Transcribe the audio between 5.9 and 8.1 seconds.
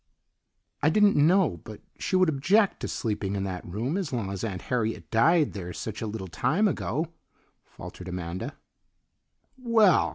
a little time ago," faltered